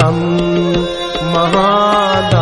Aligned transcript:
गुरु 0.00 2.41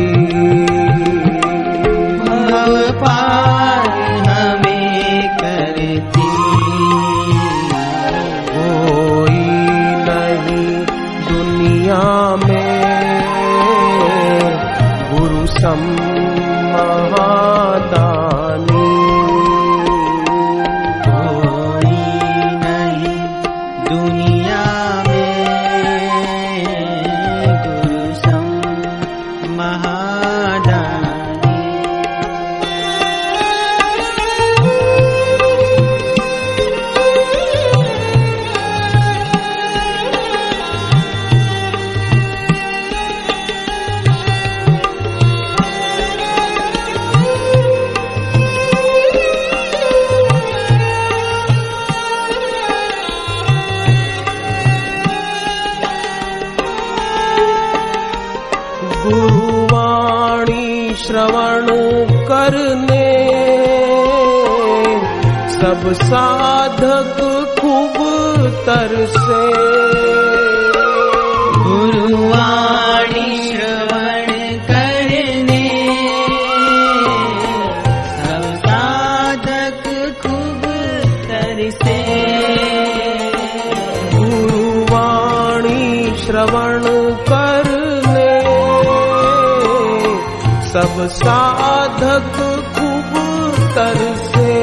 गुरुवाणी 59.05 60.95
श्रवण 60.95 61.67
करने। 62.25 63.11
सब 65.49 65.93
साधक 65.93 67.21
खूब 67.61 67.97
तरसे। 68.67 69.45
गुरुवाणी 71.63 72.84
सब 90.85 90.99
साधक 91.09 92.35
खूब 92.77 93.13
तरसे 93.75 94.57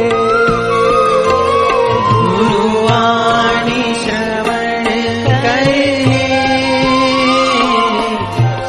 गुरुवाणी 2.09 3.93
श्रवण 4.01 4.85
करने 5.45 6.27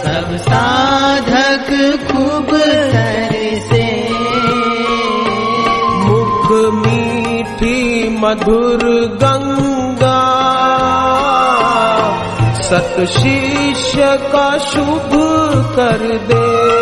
सब 0.05 0.31
साधक 0.47 1.69
खूब 2.13 2.57
तरसे 2.95 3.85
मुख 6.07 6.49
मीठी 6.81 8.09
मधुर 8.23 8.85
गंगा। 9.25 10.21
सत 12.63 12.97
शिष्य 13.19 14.17
का 14.33 14.49
शुभ 14.71 15.11
कर 15.77 16.07
दे 16.33 16.82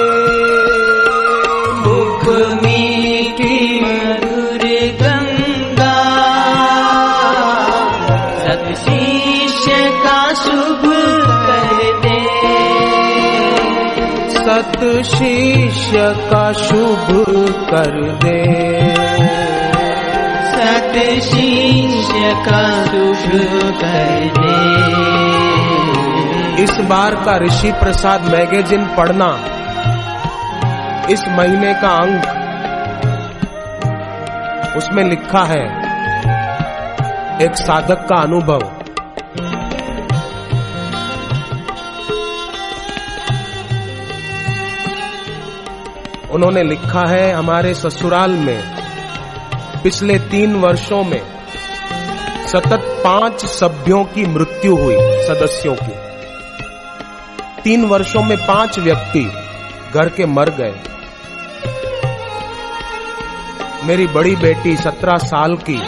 सत 14.61 15.03
शिष्य 15.05 16.15
का 16.31 16.53
शुभ 16.53 17.07
कर 17.71 18.19
दे। 18.25 18.41
सत 20.51 20.97
शिष्य 21.23 22.35
का 22.49 22.85
शुभ 22.85 23.73
कर 23.81 24.33
दे। 24.39 24.57
इस 26.63 26.77
बार 26.81 27.15
का 27.15 27.37
ऋषि 27.37 27.73
प्रसाद 27.73 28.23
मैगजीन 28.23 28.85
पढ़ना 28.85 29.39
इस 31.11 31.25
महीने 31.29 31.75
का 31.75 31.89
अंक 31.89 32.23
उसमें 34.77 35.05
लिखा 35.05 35.45
है 35.45 35.65
एक 37.43 37.57
साधक 37.57 38.07
का 38.09 38.23
अनुभव। 38.23 38.80
उन्होंने 46.33 46.63
लिखा 46.63 47.09
है 47.09 47.33
हमारे 47.33 47.75
ससुराल 47.75 48.31
में, 48.31 48.63
पिछले 49.83 50.19
तीन 50.19 50.55
वर्षों 50.55 51.05
में 51.05 51.23
सतत 52.47 53.01
पाँच 53.05 53.45
सभ्यों 53.45 54.05
की 54.05 54.27
मृत्यु 54.27 54.77
हुई, 54.77 54.97
सदस्यों 54.99 55.75
की। 55.75 55.95
तीन 57.63 57.85
वर्षों 57.85 58.23
में 58.23 58.47
पाँच 58.47 58.79
व्यक्ति 58.79 59.25
घर 59.95 60.09
के 60.09 60.27
मर 60.27 60.51
गए। 60.51 60.75
मेरी 63.85 64.07
बड़ी 64.07 64.37
बेटी 64.37 64.77
सत्रह 64.77 65.17
साल 65.17 65.57
की, 65.57 65.79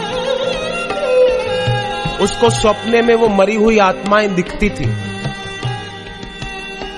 उसको 2.24 2.50
सपने 2.50 3.02
में 3.02 3.14
वो 3.14 3.28
मरी 3.28 3.56
हुई 3.56 3.78
आत्माएँ 3.78 4.28
दिखती 4.28 4.70
थी। 4.70 5.12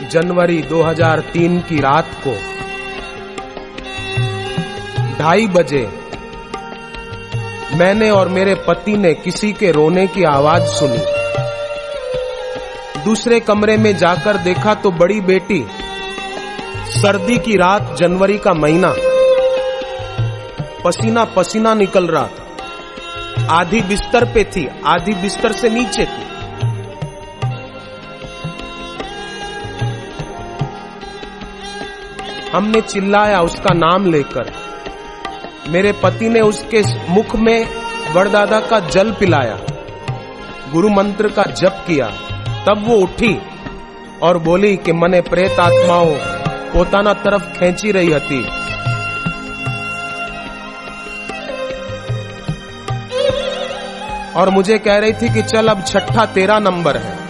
जनवरी 0.08 0.62
2003 0.62 1.61
की 1.61 1.81
रात 1.81 2.08
को 2.29 2.54
ढाई 5.19 5.47
बजे 5.47 5.83
मैंने 7.75 8.11
और 8.11 8.29
मेरे 8.29 8.55
पति 8.67 8.97
ने 8.97 9.13
किसी 9.15 9.53
के 9.53 9.71
रोने 9.73 10.07
की 10.07 10.25
आवाज़ 10.25 10.67
सुनी। 10.69 10.99
दूसरे 13.05 13.41
कमरे 13.41 13.77
में 13.77 13.97
जाकर 13.97 14.37
देखा 14.37 14.75
तो 14.75 14.91
बड़ी 14.91 15.21
बेटी, 15.21 15.65
सर्दी 16.93 17.39
की 17.39 17.57
रात 17.57 17.95
जनवरी 17.99 18.39
का 18.39 18.55
महीना 18.55 18.93
पसीना 20.85 21.25
पसीना 21.35 21.75
निकल 21.75 22.07
रहा 22.07 22.27
था। 22.27 22.43
आधी 23.51 23.81
बिस्तर 23.83 24.25
पे 24.25 24.45
थी, 24.47 24.69
आधी 24.87 25.15
बिस्तर 25.15 25.53
से 25.53 25.69
नीचे 25.71 26.05
थी। 26.05 26.23
हमने 32.53 32.81
चिल्लाया 32.81 33.41
उसका 33.41 33.75
नाम 33.75 34.07
लेकर। 34.07 34.64
मेरे 35.69 35.93
पति 35.93 36.29
ने 36.29 36.41
उसके 36.41 36.83
मुख 37.09 37.37
में 37.37 37.69
बड़दादा 38.15 38.61
का 38.61 38.81
जल 38.81 39.13
पिलाया, 39.13 39.59
गुरु 40.73 40.89
मंत्र 40.89 41.29
का 41.29 41.43
जप 41.43 41.85
किया। 41.87 42.07
तब 42.67 42.85
वो 42.89 42.97
उठी 42.97 43.43
और 44.23 44.39
बोली 44.39 44.77
कि 44.77 44.93
मने 44.93 45.21
प्रेत 45.21 45.61
आत्माओं, 45.61 46.15
पोताना 46.73 47.13
तरफ़ 47.13 47.59
खेची 47.59 47.93
रही 47.93 48.13
हती। 48.13 48.47
और 54.33 54.51
मुझे 54.51 54.79
कह 54.79 54.99
रही 54.99 55.13
थी 55.13 55.35
कि 55.35 55.43
चल, 55.43 55.69
अब 55.69 55.85
छठा 55.85 56.27
तेरा 56.27 56.59
नंबर 56.59 56.97
है। 56.97 57.25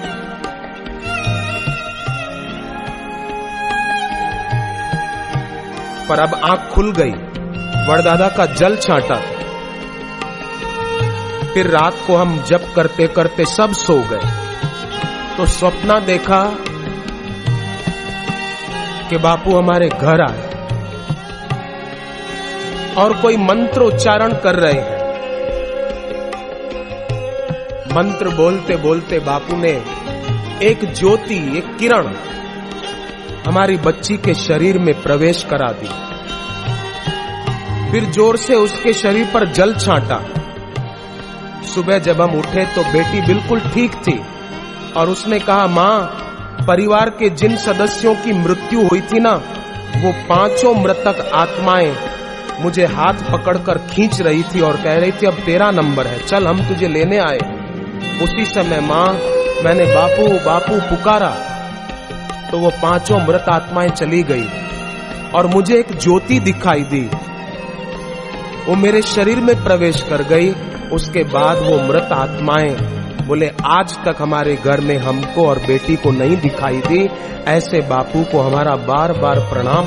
पर 6.09 6.19
अब 6.19 6.35
आँख 6.35 6.71
खुल 6.73 6.93
गई। 6.93 7.34
वड़दादा 7.89 8.29
का 8.29 8.47
जल 8.47 8.77
छाटा। 8.77 9.15
फिर 11.55 11.67
रात 11.67 11.95
को 12.07 12.17
हम 12.17 12.43
जप 12.43 12.73
करते 12.77 13.07
करते 13.07 13.45
सब 13.45 13.73
सो 13.73 13.99
गए। 13.99 14.31
तो 15.37 15.47
सपना 15.47 15.99
देखा 16.01 16.57
कि 19.11 19.17
बापू 19.17 19.57
हमारे 19.57 19.89
घर 19.89 20.21
आए। 20.31 20.55
और 22.95 23.13
कोई 23.13 23.37
मंत्र 23.37 23.81
उच्चारण 23.81 24.33
कर 24.33 24.55
रहे 24.55 24.73
हैं। 24.73 25.05
मंत्र 27.97 28.29
बोलते 28.29 28.77
बोलते 28.77 29.19
बापू 29.19 29.57
ने 29.57 29.85
एक 30.63 30.95
ज्योति, 30.95 31.59
एक 31.59 31.77
किरण 31.77 32.15
हमारी 33.47 33.77
बच्ची 33.77 34.17
के 34.17 34.35
शरीर 34.35 34.79
में 34.79 35.03
प्रवेश 35.03 35.45
करा 35.45 35.73
दी। 35.73 36.14
फिर 37.95 38.05
ज़ोर 38.05 38.37
से 38.37 38.55
उसके 38.55 38.93
शरीर 38.93 39.27
पर 39.35 39.45
जल 39.49 39.75
छाटा। 39.75 40.19
सुबह 41.65 41.99
जब 41.99 42.21
हम 42.21 42.31
उठे 42.39 42.65
तो 42.67 42.83
बेटी 42.93 43.21
बिल्कुल 43.21 43.61
ठीक 43.75 43.93
थी 43.99 44.19
और 44.97 45.09
उसने 45.09 45.39
कहा, 45.39 45.67
माँ, 45.67 46.65
परिवार 46.67 47.11
के 47.11 47.29
जिन 47.33 47.57
सदस्यों 47.57 48.15
की 48.15 48.33
मृत्यु 48.33 48.87
हुई 48.89 49.01
थी 49.03 49.21
ना, 49.21 49.35
वो 49.97 50.13
पाँचों 50.29 50.75
मृतक 50.75 51.31
आत्माएँ 51.35 51.95
मुझे 52.61 52.87
हाथ 52.87 53.23
पकड़कर 53.33 53.79
खींच 53.87 54.21
रही 54.21 54.43
थी 54.45 54.61
और 54.61 54.77
कह 54.77 54.99
रही 54.99 55.13
थी, 55.13 55.27
अब 55.27 55.39
तेरा 55.47 55.71
नंबर 55.71 56.07
है, 56.07 56.19
चल 56.19 56.47
हम 56.47 56.67
तुझे 56.69 56.89
लेने 56.89 57.19
आए। 57.19 57.39
उसी 58.23 58.45
समय, 58.45 58.81
माँ, 58.81 59.07
मैंने 59.65 59.85
बापू 59.95 60.27
बापू 60.47 60.81
पुकारा। 60.89 61.31
तो 62.51 62.59
वो 62.59 62.71
पाँचों 62.83 63.27
मृत 63.27 63.45
आत्माएँ 63.49 63.91
चली 63.91 64.23
गई 64.23 64.49
और 65.35 65.47
मुझे 65.47 65.79
एक 65.79 65.99
ज्योति 65.99 66.41
दिखाई 66.41 66.83
दी। 66.85 67.09
वो 68.69 68.75
मेरे 68.75 69.03
शरीर 69.03 69.41
में 69.41 69.65
प्रवेश 69.65 70.03
कर 70.03 70.23
गई, 70.23 70.53
उसके 70.93 71.25
बाद 71.25 71.59
वो 71.59 71.79
मृत 71.83 72.09
आत्माएँ। 72.13 72.77
बोले, 73.27 73.51
आज 73.65 73.95
तक 73.95 74.17
हमारे 74.19 74.55
घर 74.55 74.81
में 74.81 74.99
हमको 74.99 75.49
और 75.49 75.59
बेटी 75.59 75.97
को 75.97 76.11
नहीं 76.11 76.37
दिखाई 76.37 76.77
दी। 76.77 77.09
ऐसे 77.49 77.81
बापू 77.81 78.25
को 78.25 78.41
हमारा 78.41 78.77
बार 78.77 79.13
बार 79.13 79.39
प्रणाम। 79.41 79.85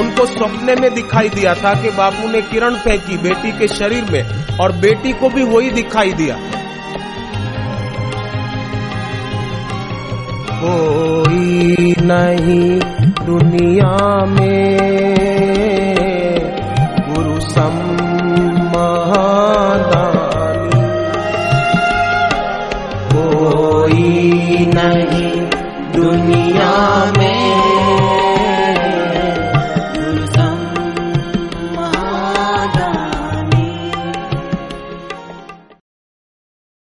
उनको 0.00 0.26
सपने 0.26 0.74
में 0.74 0.94
दिखाई 0.94 1.28
दिया 1.28 1.54
था 1.54 1.74
कि 1.82 1.90
बापू 1.90 2.28
ने 2.28 2.42
किरण 2.42 2.74
फेंकी 2.74 3.16
बेटी 3.16 3.58
के 3.58 3.68
शरीर 3.68 4.04
में, 4.10 4.58
और 4.58 4.72
बेटी 4.72 5.12
को 5.12 5.28
भी 5.28 5.44
वही 5.44 5.70
दिखाई 5.70 6.12
दिया। 6.12 6.38
कोई 10.60 11.94
नहीं 12.00 12.95
दुनिया 13.26 14.24
में। 14.26 15.85